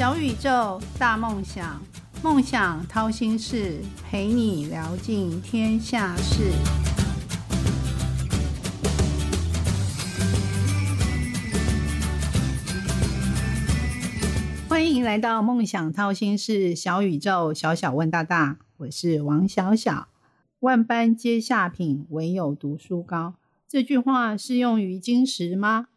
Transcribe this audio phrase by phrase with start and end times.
[0.00, 1.78] 小宇宙，大梦想，
[2.22, 6.52] 梦想掏心事，陪你聊尽天下事。
[14.70, 20.08] 欢迎来到梦想掏心事，小宇宙，小小问大大，我是王小小。
[20.60, 23.34] 万般皆下品，唯有读书高。
[23.68, 25.88] 这句话适用于今时吗？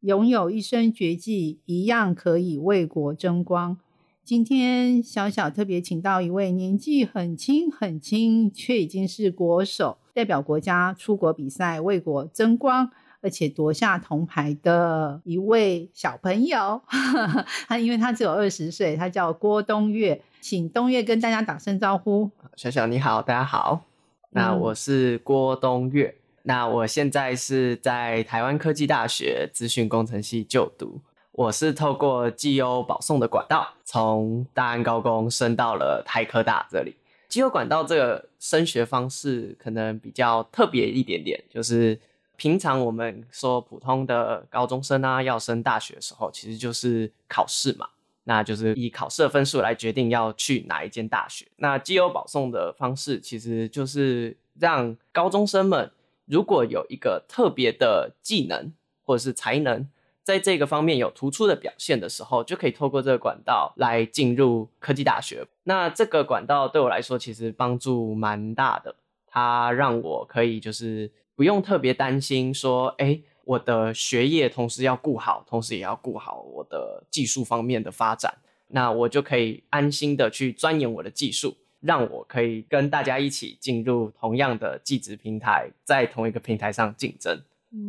[0.00, 3.76] 拥有一身绝技，一样可以为国争光。
[4.24, 16.80] 今天小小特别请到一位年纪很轻很轻，却已经是国手，代表国家出国比赛，为国争光，而且夺下铜牌的一位小朋友。
[17.68, 22.30] 他因为他只有二十岁，他叫郭东岳，请东岳跟大家打声招呼。
[22.56, 23.84] 小小你好，大家好。
[24.30, 26.19] 那我是郭东岳。
[26.50, 31.00] 那我现在是在台湾科技大学资讯工程系就读，
[31.30, 36.96] 我是透过绩优保送的管道，从大安高工升到了台科大这里。
[37.28, 41.96] 绩优管道这个升学方式可能比较特别一点点，就是
[42.34, 47.86] 平常我们说普通的高中生啊，要升大学的时候，其实就是考试嘛，
[48.24, 51.46] 那就是以考试的分数来决定要去哪一间大学。
[51.58, 55.88] 那绩优保送的方式，其实就是让高中生们。
[56.30, 59.88] 如果有一个特别的技能或者是才能，
[60.22, 65.44] 在这个方面有突出的表现的时候，就可以透过这个管道来进入科技大学。
[65.64, 68.94] 那这个管道对我来说其实帮助蛮大的，
[69.26, 78.38] 它让我可以就是不用特别担心说，哎，我的学业同时要顾好，同时也要顾好我的技术方面的发展，
[78.68, 81.56] 那我就可以安心的去钻研我的技术。
[81.80, 87.40] 让我可以跟大家一起进入同样的技职平台，在同一个平台上竞争，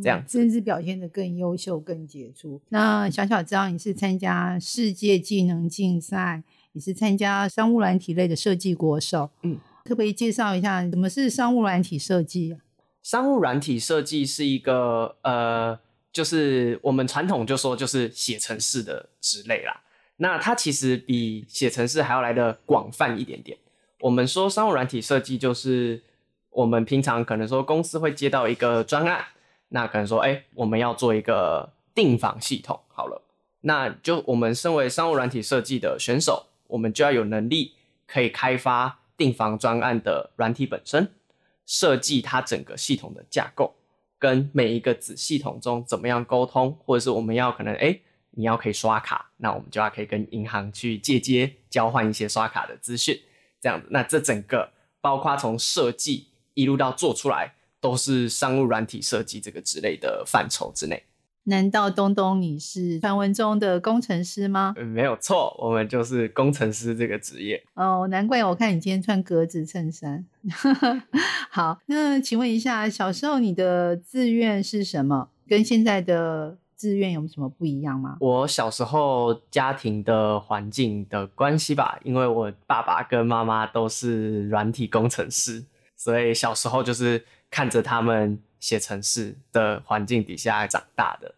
[0.02, 2.62] 这样甚至表现的更优秀、更杰出。
[2.69, 12.53] 那小小知道你是参加世界技能竞赛，你是参加商务软体类的设计国手，嗯，可不可以介绍一下什么是商务软体设计？
[12.53, 12.59] 啊
[13.03, 15.79] 商务软体设计是一个呃，
[16.13, 19.81] 就是我们传统就说就是写程式的职类啦。
[20.18, 23.58] 那它其实比写程式还要来的广泛一点点。
[24.01, 26.03] 我们说商务软体设计，就是
[26.50, 29.23] 我们平常可能说公司会接到一个专案，
[29.69, 33.22] 那可能说，哎，我们要做一个订房系统，好了，
[33.61, 37.73] 那就我们身为商务软体设计的选手，我们就要有能力
[38.07, 41.11] 可以开发订房专案的软体本身，
[41.66, 43.75] 设计它整个系统的架构，
[44.17, 48.00] 跟每一个子系统中怎么样沟通，或者是我们要可能，哎，
[48.31, 53.19] 你要可以刷卡，那我们就要可以跟银行去借接交换一些刷卡的资讯。
[53.61, 61.03] 这样子，那这整个包括从设计一路到做出来，都是商务软体设计这个之类的范畴之内。
[61.44, 64.73] 难道东东你是传闻中的工程师吗？
[64.77, 67.63] 没有错，我们就是工程师这个职业。
[67.75, 70.25] 哦，难怪我看你今天穿格子衬衫。
[71.49, 75.29] 好，那请问一下，小时候你的志愿是什么？
[75.47, 76.57] 跟现在的？
[76.81, 78.18] 志愿有什么不一样吗？
[78.19, 85.64] 我小时候家庭的环境的关系吧，因为我爸爸跟妈妈都是软体工程师，
[85.96, 91.36] 所以小时候就是看着他们写程式的环境底下长大的。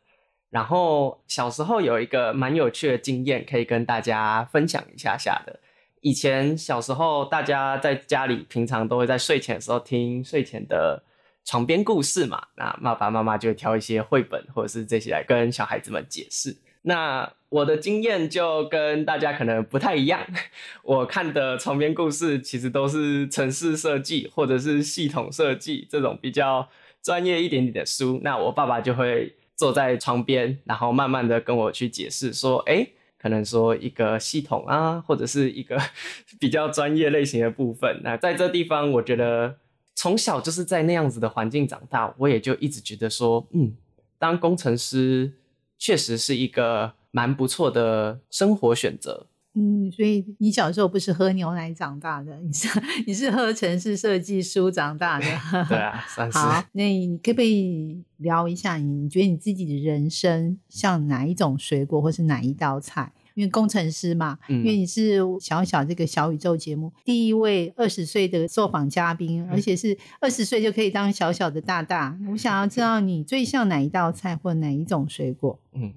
[0.49, 5.59] 然后小时候有一个蛮有趣的经验，可以跟大家分享一下下的。
[5.99, 11.03] 以前小时候大家在家里平常都会在睡前的时候听睡前的。
[11.45, 16.57] 床边故事嘛，那爸爸妈妈就会挑一些绘本或者是这些来跟小孩子们解释。
[16.83, 20.19] 那我的经验就跟大家可能不太一样，
[20.83, 26.67] 我看的床边故事其实都是城市设计或者是系统设计这种比较
[27.01, 28.19] 专业一点点的书。
[28.23, 32.85] 那我爸爸就会坐在床边，然后慢慢的跟我去解释说，哎，
[33.17, 35.79] 可能说一个系统啊，或者是一个
[36.39, 38.01] 比较专业类型的部分。
[38.03, 39.57] 那在这地方，我觉得。
[39.95, 43.73] 从小就是在那样子的环境长大，我也就一直觉得说，嗯，
[44.17, 45.33] 当工程师
[45.77, 49.27] 确实是一个蛮不错的生活选择。
[49.55, 52.67] 嗯，所以你小时候不是喝牛奶长大的，你是
[53.05, 55.25] 你是喝城市设计书长大的。
[55.69, 56.37] 对啊，算是。
[56.39, 63.13] 好，那你可不可以聊一下，你觉得你自己的人生像哪一种水果，或是哪一道菜？
[63.33, 72.17] 因为工程师嘛，因为你是小小这个小宇宙节目第一位二十岁的受访嘉宾，而且是二十岁就可以当小小的大大。
[72.29, 75.59] 我想要知道你最像哪一道菜或哪一种水果？
[75.73, 75.93] 嗯，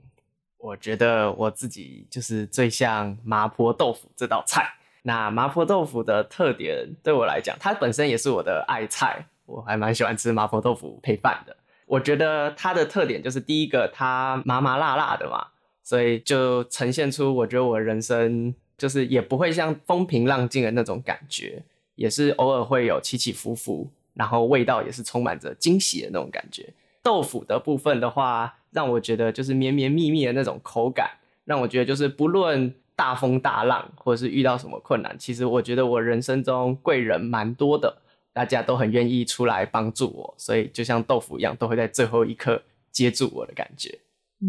[0.59, 4.75] 我觉得我自己就是最像麻婆豆腐这道菜。
[5.03, 11.56] 那麻婆豆腐的特点对我来讲，它本身也是我的爱菜，我还蛮喜欢吃麻婆豆腐配饭的。
[11.87, 15.47] 我觉得它的特点就是第一个，它麻麻辣辣的嘛。
[15.87, 21.62] 所以就呈现出我觉得我人生就是也不会像风平浪静的那种感觉，
[21.94, 26.69] 也是偶尔会有起起伏伏，然后味道也是充满着惊喜的那种感觉。
[27.05, 31.09] 豆腐的部分的话，让我觉得就是绵绵密密的那种口感，
[31.44, 37.97] 让我觉得就是不论大风大浪或者是遇到什么困难，其实我觉得我人生中贵人蛮多的，
[38.32, 42.61] 大家都很愿意出来帮助我，所以就像豆腐一样，都会在最后一刻
[42.91, 43.97] 接住我的感觉，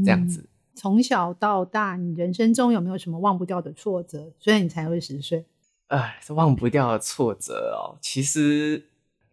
[0.03, 0.43] 这样子。
[0.77, 4.31] 从小到大，你人生中有没有什么忘不掉的挫折？
[4.39, 5.43] 虽然你才二十岁，
[5.87, 7.97] 哎，忘不掉的挫折哦。
[7.99, 8.85] 其实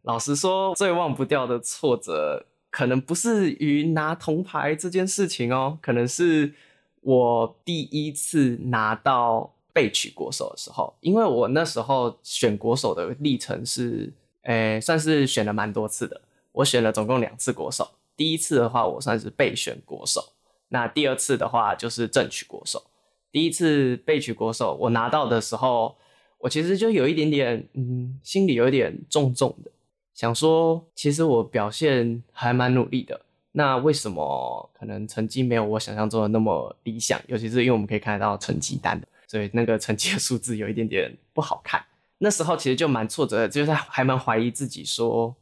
[0.03, 6.55] 老实说，最忘不掉的挫折，可能不是于拿铜牌这件事情哦，可能是
[7.03, 10.95] 我第一次拿到被取国手的时候。
[11.01, 14.11] 因为我那时候选国手的历程是，
[14.45, 16.23] 诶，算是选了蛮多次的。
[16.53, 17.87] 我选了总共两次国手，
[18.17, 20.34] 第一次的话，我算是备选国手。
[20.69, 22.83] 那第二次的话就是正取国手，
[23.31, 25.97] 第一次被取国手，我拿到的时候，
[26.39, 29.71] 我其实就有一点点，嗯，心里有一点重重的，
[30.15, 33.21] 想说，其实我表现还蛮努力的，
[33.53, 37.21] 那为什么可能成绩没有我想象中的那么理想？
[37.27, 41.85] 尤其是因为我们可以看得到成绩单的，所以那个成绩的数字有一点点不好看。
[42.19, 45.35] 那时候其实就蛮挫折的，就是还蛮怀疑自己，说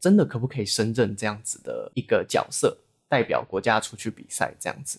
[0.00, 2.76] 真的可不可以胜任这样子的一个角色？
[3.08, 4.98] 代表国家出去比赛这样子，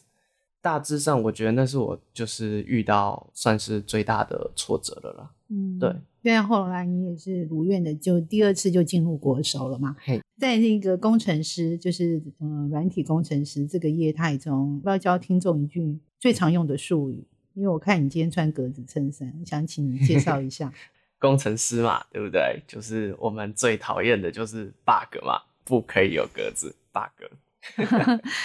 [0.62, 5.31] 大致上我觉得那是我就是遇到算是最大的挫折了啦。
[5.50, 5.95] 嗯，对。
[6.24, 9.95] 虽然后来你也是如愿的，就第二次就进入国手了嘛。
[10.00, 20.74] 嘿在那个工程师，就是嗯软体工程师这个业态中，要教听众一句最常用的术语，因为我看你今天穿格子衬衫，想请你介绍一下。
[21.18, 22.62] 工程师嘛，对不对？
[22.68, 27.31] 就是我们最讨厌的就是 bug 嘛，不可以有格子 bug。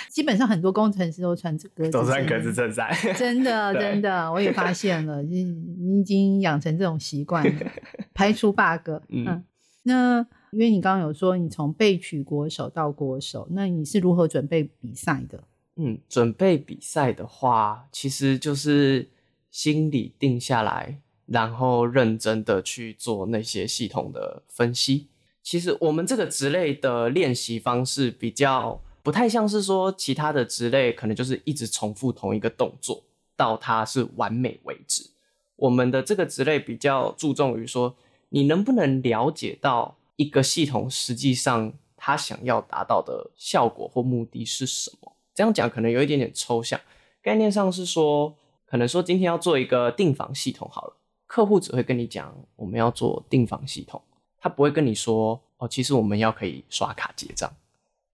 [0.09, 2.91] 基本上很多工程师都穿格子，都穿格子衬衫。
[3.17, 7.71] 真的， 真的，我也发现了，你你已经养成这种习惯了，
[8.13, 8.91] 排除 bug。
[9.09, 9.45] 嗯，
[9.85, 15.45] 那因为你刚刚有说你从被取国手到国手，那你是如何准备比赛的？
[15.77, 19.09] 嗯，准备比赛的话，其实就是
[19.51, 25.09] 心里定下来，然后认真的去做那些系统的分析。
[25.43, 28.83] 其实我们这个职类的练习方式比较。
[29.03, 33.03] 不太像是说其他的职类，可能就是一直重复同一个动作
[33.37, 35.11] 到它是完美为止。
[35.57, 37.97] 我们的这个职类比较注重于说，
[38.29, 45.13] 你能不能了解到一个系统实际上它想要达到的效果或目的是什么？
[45.35, 46.81] 这样讲可能有一点点抽象。
[47.21, 50.97] 概念上是说，可能说今天要做一个订房系统好了，
[51.27, 54.01] 客户只会跟你讲我们要做订房系统，
[54.39, 57.53] 他不会跟你说哦，其实我们要可以刷卡结账。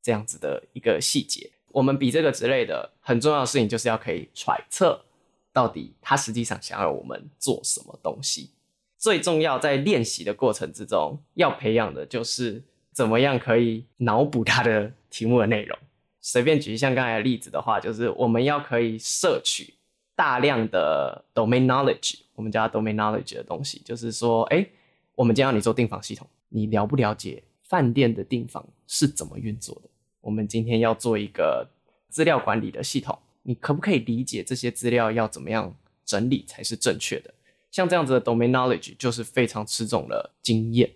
[0.02, 5.04] 这样子的一个细节，我们比这个之类的很重要的事情，就是要可以揣测
[5.52, 8.50] 到底他实际上想要我们做什么东西。
[8.96, 12.62] 最重要在练习的过程之中，要培养的就是
[12.92, 15.78] 怎么样可以脑补他的题目的内容。
[16.20, 19.74] 随便举像刚才的例子的话，就是我们要可以摄取
[20.16, 24.66] 大量的 domain knowledge，我们叫 domain knowledge 的东西，就是说，哎，
[25.14, 27.42] 我们今天要你做订房系统，你了不了解？
[27.68, 29.90] 饭店的订房是怎么运作的？
[30.20, 31.68] 我们今天要做一个
[32.08, 37.32] 资料管理的系统，你可不可以理解这些资料要怎么样整理才是正确的？
[37.70, 40.90] 像这样子的 domain knowledge 就是非常吃重了经验。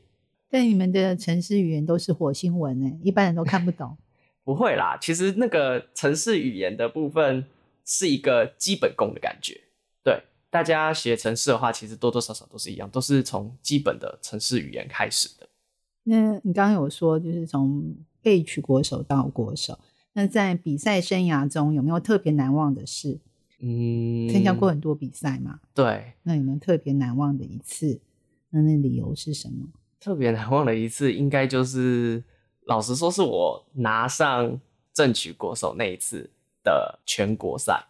[0.51, 3.97] 但你们的城市语言都是火星文呢，一般人都看不懂。
[4.45, 7.45] 不会啦，其实那个城市语言的部分
[7.85, 9.61] 是一个基本功的感觉。
[10.03, 15.42] 对，大家写城市的话，其实多多少少都是一样，都是从基本的城市语言开始的。
[16.05, 19.79] 那你刚刚有说，就是从被取国手到国手，
[20.15, 23.21] 那在比赛生涯中有没有特别难忘的事？
[23.61, 25.61] 嗯，参加过很多比赛嘛。
[25.73, 28.01] 对，那有没有特别难忘的一次？
[28.51, 29.69] 那那理由是什么？
[30.01, 32.25] 特别难忘的一次，应该就是
[32.67, 34.61] 老实说，是我拿上
[34.93, 36.29] 正取国手那一次
[36.65, 37.87] 的全国赛。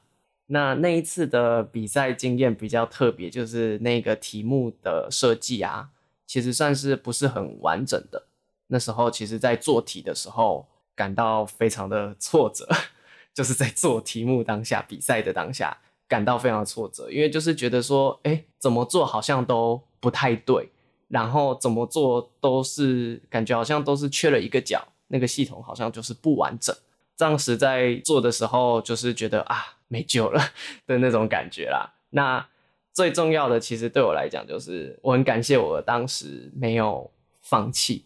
[0.48, 5.88] 那那一次的比赛经验比较特别，就是那个题目的设计啊。
[6.32, 8.22] 其实算是不是很完整的。
[8.68, 12.66] 那时候，其实在做题的时候，感到非常的挫折，
[13.34, 15.76] 就是在做题目当下、比赛的当下，
[16.08, 20.70] 感到非常挫折，因为就是觉得说，哎，怎么做好像都不太对，
[21.08, 26.74] 然后怎么做都是感觉好像都是缺了一个角，那个系统好像就是不完整。
[27.18, 30.40] 当时在做的时候，就是觉得啊，没救了
[30.88, 31.92] 的那种感觉啦。
[32.08, 32.46] 那。
[32.92, 38.04] 最重要的，其实对我来讲，就是我很感谢我当时没有放弃。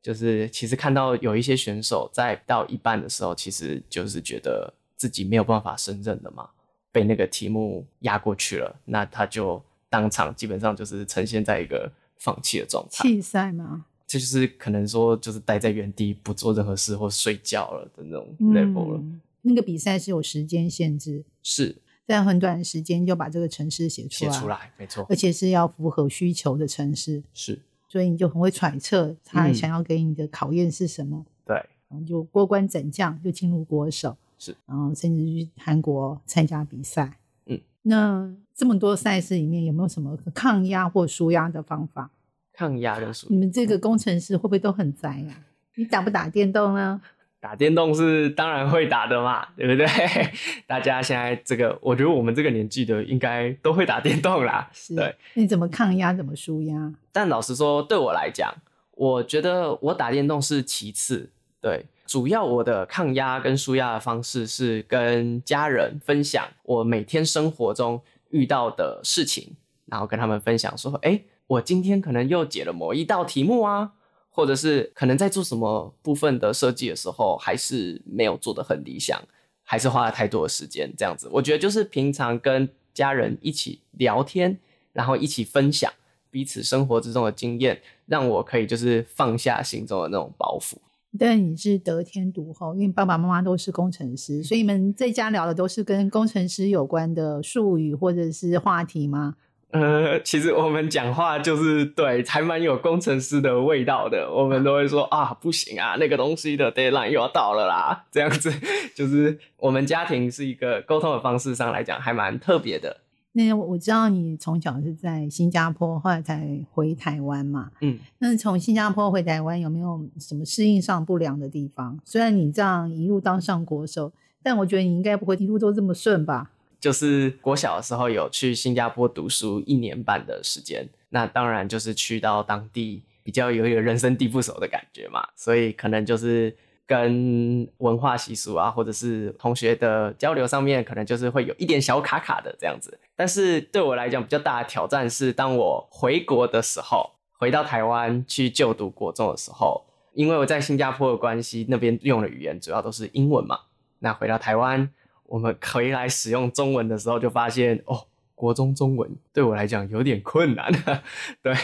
[0.00, 6.48] 就是其实看到有一些选手在到一半的时候，其实就是觉得自己没有办法胜任的嘛。
[6.90, 13.08] 被那个题目压过去了，那他就当场基本上就是呈现在一个放弃的状态。
[13.08, 13.86] 弃赛吗？
[14.06, 18.98] 这就是可能说就是待在原地不做任何事或睡觉了的那种 level 了。
[18.98, 21.74] 嗯那个比赛是有时间限制，是
[22.06, 25.06] 在很短的时间就把这个城市写出来，写出来，没错。
[25.08, 27.58] 而，且是要符合需求的城市，是。
[27.88, 29.54] 所以你就很会揣测他嗯。
[29.54, 31.56] 想要给你的考验是什么，对，
[31.88, 37.18] 然后就过关斩将，就进入国手，是，然后甚至去韩国参加比赛。
[37.46, 42.10] 嗯，那这么多赛事里面有没有什么抗压或舒压的方法？
[42.54, 43.78] 抗压跟舒你们这个。
[43.78, 45.44] 工程师会不会都很宅呀、
[45.74, 47.00] 你打不打电动呢？
[47.42, 49.84] 打电动是当然会打的嘛， 对不对？
[50.64, 54.70] 大家现在这个，我觉得我们这个年纪的应该都会打电动啦。
[54.72, 56.14] 是，对，你怎么抗压？
[56.14, 56.94] 怎么舒压？
[57.10, 58.54] 但老实说，对我来讲，
[58.92, 61.30] 我觉得我打电动是其次，
[61.60, 69.56] 对，主要我的抗压跟舒压的方式是跟家人分享我每天生活中遇到的事情，
[69.86, 73.94] 然后跟他们分享说，哎，我今天可能又解了某一道题目啊，
[74.34, 79.22] 或者是可能在做什么部分的设计的时候，还是没有做的很理想，
[79.62, 84.58] 还是花了太多的时间，这样子，我觉得就是平常跟家人一起聊天，
[84.92, 85.92] 然后一起分享。
[86.30, 90.76] 彼此生活之中的经验，让我可以就是放下心中的那种包袱。
[91.18, 99.34] 但你是得天独厚，因为爸爸妈妈都是工程师，所以你们在家聊的都是跟工程师有关的术语或者是话题吗？
[99.72, 104.30] 呃，其实我们讲话就是对，还蛮有工程师的味道的。
[104.30, 108.52] 我们都会说啊，不行啊，那个东西的 deadline 又要到了啦，这样子
[108.94, 112.98] 就是我们家庭是一个沟通的方式上来讲还蛮特别的。
[113.32, 117.70] 那我我知道你从小是在新加坡，后来才回台湾嘛。
[117.80, 121.98] 嗯，那从新加坡回台湾有没有什么适应上不良的地方？
[122.04, 124.12] 虽然你这样一路当上国手，
[124.42, 126.50] 但我觉得你应该不会一路都这么顺吧？
[126.82, 136.52] 就是国小的时候有去新加坡读书一年半的时间，那当然就是去到当地比较有一个人生地不熟的感觉嘛，所以可能就是
[136.84, 142.98] 跟文化习俗啊，或者是同学的交流上面，可能就是会有一点小卡卡的这样子。
[143.14, 149.84] 但是对我来讲，比较大的挑战是，当我回国的时候，回到台湾去就读国中的时候，
[150.14, 153.60] 因为我在新加坡的关系，那边用的语言主要都是英文嘛。
[154.00, 154.90] 那回到台湾，
[155.32, 160.70] 我们回来使用中文的时候，就发现哦，国中中文对我来讲有点困难。
[161.40, 161.54] 对，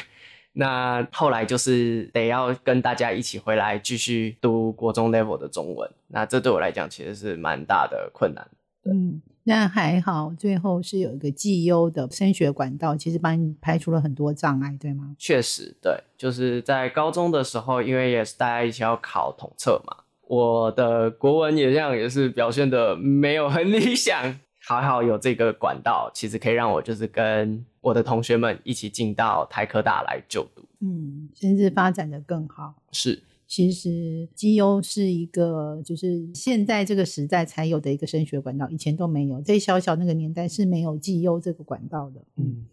[0.54, 5.90] 那后来就是得要跟大家一起回来继续读国中 level 的中文。
[6.06, 8.48] 那这对我来讲其实是蛮大的困难。
[8.84, 15.14] 嗯，那还好，最后是有一个绩优的升学管道，其实帮你排除了很多障碍，对吗？
[15.18, 24.38] 确实，对，就是在高中的时候，因为也是大家一起要考统测嘛，我的国文也这样，也是表现的没有很理想。
[24.60, 30.62] 还 好有这个管道，其实可以让我就是跟我的同学们一起进到台科大来就读。
[30.80, 32.74] 嗯，甚至发展的更好。
[32.92, 42.20] 是，其实绩优是一个，就是现在这个时代才有的一个升学管道，以前都没有，在小小那个年代是没有绩优这个管道的。
[42.36, 42.66] 嗯，嗯，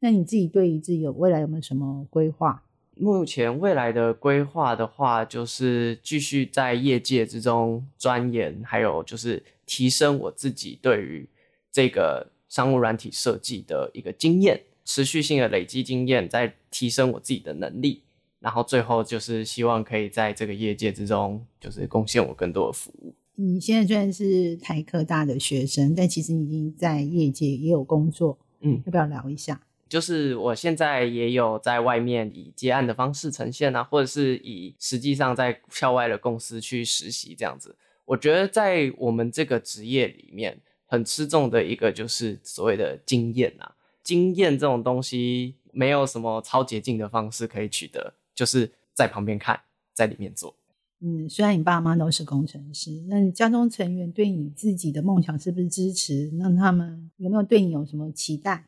[0.00, 2.62] 那你自己对于自己有未来有没有什么规划？
[3.00, 11.28] 目前未来的规划的话，就是继续在业界之中钻研，还有就是提升我自己对于
[11.70, 18.02] 这个商务软体设计的一个经验，持续性的累积经验，再提升我自己的能力，
[18.40, 23.14] 然后最后就是希望可以在这个业界之中，就是贡献我更多的服务。
[23.36, 29.60] 你现在虽然是台科大的学生，但其实你已经在业界也有工作，嗯，要不要聊一下？
[29.88, 37.76] 就是我现在也有在外面以接案的方式呈现啊，或者是以实际上在校外的公司去实习这样子。
[38.04, 43.74] 我觉得在我们这个职业里面，很吃重的一个就是所谓的经验啊。
[44.02, 49.60] 经验这种东西没有什么超捷径的方式可以取得，就是在旁边看，
[49.92, 50.54] 在里面做。
[51.00, 56.30] 嗯，虽然你爸妈都是工程师，那你家中成员对你自己的梦想是不是支持？
[56.32, 58.64] 那他们有没有对你有什么期待？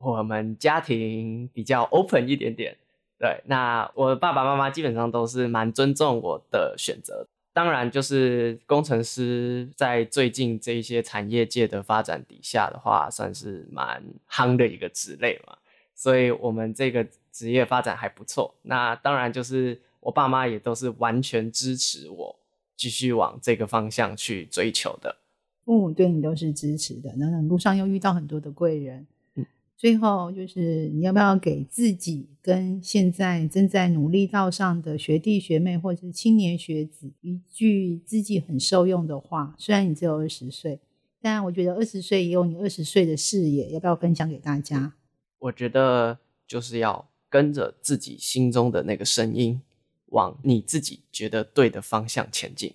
[0.00, 2.74] 我们家庭比较 open 一点点，
[3.18, 7.26] 对，那我爸爸妈妈基本上都是蛮尊重我的选择。
[7.52, 15.58] 当然，就是工程师在最近这一些产业界的发展底下的话，算是蛮夯的一个职类嘛，
[15.94, 18.54] 所以我们这个职业发展还不错。
[18.62, 22.36] 那当然，就是我爸妈也都是完全支持我
[22.74, 25.14] 继续往这个方向去追求的。
[25.66, 29.06] 父母对你都是支持的，那路上又遇到很多的贵人。
[29.80, 39.54] 最后就是你要不要给自己跟现在正在努力道上的学弟学妹或者是青年学子一句自己很受用的话？
[39.56, 40.78] 虽然你只有二十岁，
[41.22, 44.92] 但我觉得二十岁也有你二十岁的视野，要不要分享给大家？
[45.38, 49.62] 我觉得就是要跟着自己心中的那个声音，
[50.08, 52.74] 往你自己觉得对的方向前进。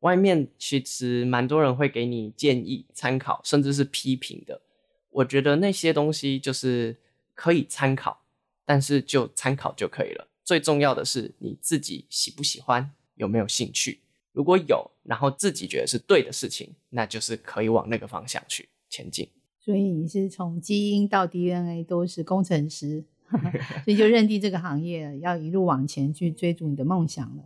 [0.00, 4.62] 外面其实蛮多人会给你建议、参考，甚至是批评的。
[5.18, 6.96] 我觉得那些东西就是
[7.34, 8.20] 可以参考，
[8.64, 10.28] 但是就参考就可以了。
[10.44, 14.00] 最重要的是你自己喜不喜欢，有没有兴趣。
[14.32, 19.28] 如果有，然后自己觉得是对的事情，那就是可以往那个方向去前进。
[19.58, 23.04] 所以你是从基因到 DNA 都是工程师，
[23.84, 27.42] 所以就认定这个行业要一路往前去追逐你的梦想了。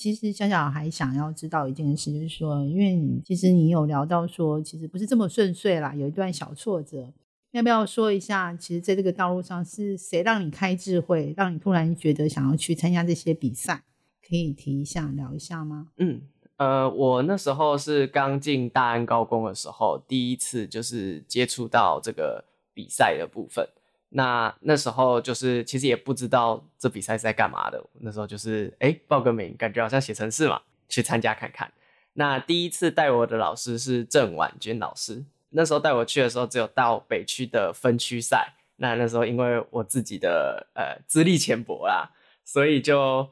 [0.00, 7.12] 其实小小还想要知道一件事，就是说，因为其实你有聊到说，其实不是这么顺遂啦，有一段小挫折，
[7.50, 8.56] 要不要说一下？
[8.56, 13.82] 其实在这个道路上是谁让你开智慧，让你突然觉得想要去参加这些比赛？
[14.26, 15.88] 可以提一下聊一下吗？
[15.98, 16.22] 嗯，
[16.56, 22.42] 呃，我那时候是刚进大安高工的时候，第一次就是接触到这个
[22.72, 23.68] 比赛的部分。
[24.10, 27.82] 那那时候就是其实也不知道这比赛是在干嘛的。
[28.00, 31.72] 那时候就是哎报个名，感觉好像写程式嘛，去参加看看。
[32.14, 35.24] 那第一次带我的老师是郑婉君老师。
[35.50, 38.54] 那时候带我去的时候，只有到北区的分区赛。
[38.76, 42.10] 那那时候因为我自己的呃资历浅薄啦，
[42.44, 43.28] 所以就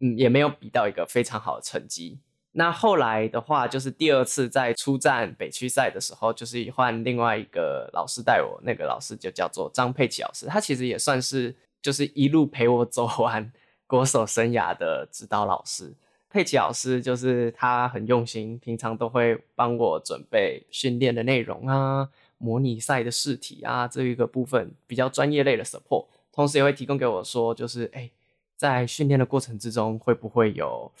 [0.00, 2.18] 嗯也没有比到一个非常好的成绩。
[2.54, 13.50] 那后来的话，就是第二次在出战北区赛的时候，就是换另外一个老师带我，那个老师就叫做张佩奇老师，他其实也算是就是一路陪我走完
[13.88, 15.94] 国手生涯的指导老师。
[16.28, 28.10] 佩奇老师就是他很用心，平常都会帮我准备训练的内容啊，模拟赛的试题啊，这一个部分比较专业类的 support，同时也会提供给我说，就是哎，
[28.56, 30.92] 在训练的过程之中会不会有。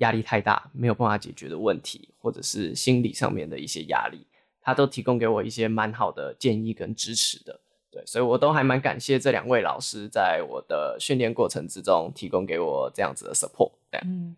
[0.00, 4.26] 压力太大，没有办法解决的问题，或者是心理上面的一些压力，
[4.60, 7.60] 他都提供给我一些蛮好的建议跟支持的。
[7.90, 13.72] 对，所以我都还蛮感谢这两位老师在我的训练过程之中提供给我这样子的 support。
[14.04, 14.36] 嗯，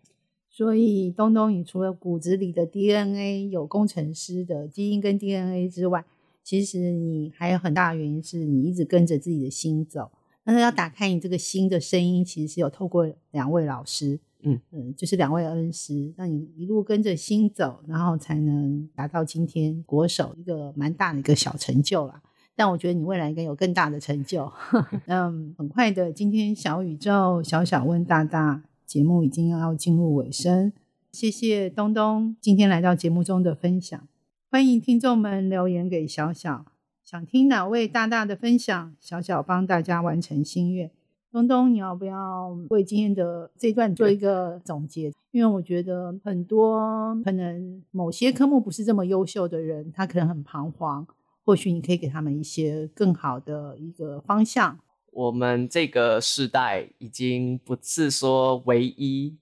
[0.49, 6.03] 所以东东，你除了骨子里的 DNA 有工程师的基因跟 DNA 之外，
[6.43, 10.11] 其实你还有很大的原因是你一直跟着自己的心走。
[10.45, 14.19] 但是要打开你这个心的声音，其实是有透过两位老师。
[14.43, 22.23] 嗯嗯，就是两位恩师，让你一路跟着心走，然后才能达到今天国手一个蛮大的一个小成就啦。
[22.55, 24.53] 但我觉得你未来应该有更大的成就。
[25.07, 30.73] 嗯，很快的，今天小宇宙小小问大大节目已经要进入尾声，
[31.13, 34.07] 谢谢东东今天来到节目中的分享。
[34.51, 36.67] 欢迎听众们留言给小小，
[37.03, 40.91] 想听哪位大大的分享，小小帮大家完成心愿。
[41.33, 45.11] 东东，你要不要为今天的这段做一个总结？
[45.31, 46.79] 因为我觉得很多
[47.25, 51.07] 可能某些科目不是这么优秀的人，他可能很彷徨。
[51.45, 54.79] 或许你可以给他们一些更好的一个方向。
[55.11, 59.35] 我们这个时代已经不是说唯一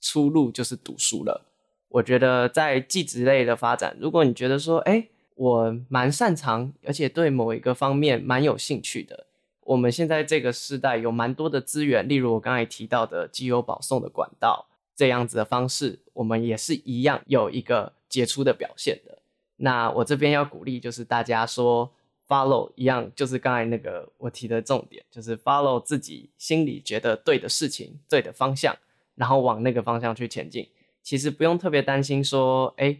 [0.00, 1.46] 出路就是读书了。
[1.88, 9.25] 我觉得在技职类的发展，如果你觉得说，哎，我蛮擅长，而且对某一个方面蛮有兴趣的。
[9.66, 19.18] 我们现在这个时代有蛮多的资源，例如我刚才提到的机油保送的管道这样子的方式，我们也是一样有一个杰出的表现的。
[19.56, 21.90] 那我这边要鼓励就是大家说
[22.28, 28.76] follow 一样，就是刚才那个我提的重点，就是 follow 自己心里觉得对的事情、对的方向，
[29.16, 30.68] 然后往那个方向去前进。
[31.02, 32.96] 其实不用特别担心说，哎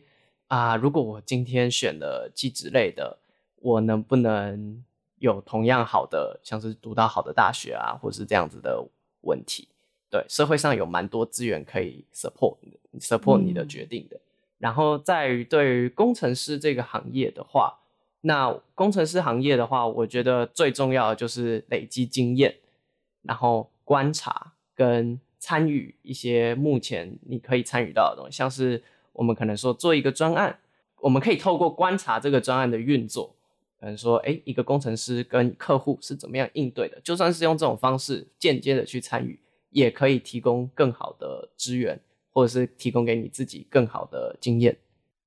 [0.49, 3.19] 啊，如果我今天选了机职类的，
[3.61, 4.83] 我能不能？
[5.19, 8.87] 有同样好的，像是读到好的大学啊，或是这样子的
[9.23, 9.69] 问题，
[10.11, 12.57] 对社会上有蛮多资源可以 support
[13.01, 14.21] support 你的决定的。
[14.59, 17.79] 然后在于对于工程师这个行业的话，
[18.23, 22.57] 那工程师行业的话，我觉得最重要的就是累积经验，
[23.23, 30.59] 然后观察跟参与一些目前你可以参与到的东西，像是我们可能说做一个专案，
[31.01, 33.36] 我们可以透过观察这个专案的运作。
[33.87, 37.01] 可能说，哎，一个工程师跟客户是怎么样应对的？
[37.05, 39.39] 就算是用这种方式间接的去参与，
[39.71, 42.01] 也可以提供更好的资源，
[42.33, 44.77] 或者是提供给你自己更好的经验。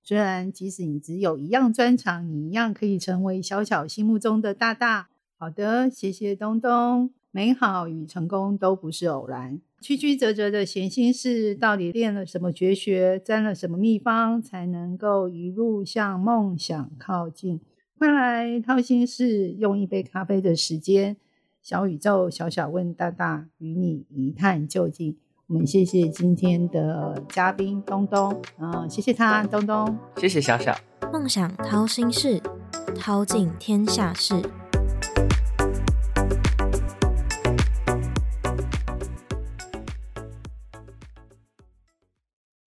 [0.04, 5.08] 虽然即使你只有一样专长，你一样可以成为小小心目中的大大。
[5.38, 7.12] 好的，谢谢东东。
[7.32, 17.62] 美好与成功都不是偶然，曲曲折折的闲心事，到底练了什么绝学，沾了什么秘方，才能够一路向梦想靠近？
[18.00, 21.18] 快来掏心事，用一杯咖啡的时间，
[21.62, 25.18] 小宇宙小小问大大，与你一探究竟。
[25.48, 30.74] 我们谢谢今天的嘉宾东东，嗯，谢谢他，东东，谢谢小小。
[31.12, 32.42] 梦想掏心事，
[32.96, 34.34] 掏尽天下事。